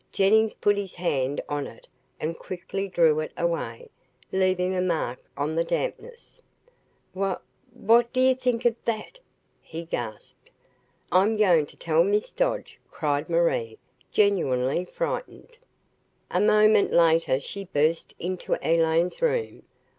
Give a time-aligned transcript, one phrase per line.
[0.11, 1.87] Jennings put his hand on it
[2.19, 3.91] and quickly drew it away,
[4.31, 6.41] leaving a mark on the dampness.
[7.15, 7.35] "Wh
[7.71, 9.19] what do you think of that?"
[9.61, 10.49] he gasped.
[11.11, 13.77] "I'm going to tell Miss Dodge," cried Marie,
[14.11, 15.55] genuinely frightened.
[16.31, 19.61] A moment later she burst into Elaine's room.